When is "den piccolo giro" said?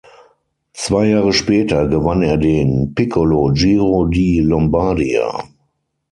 2.37-4.07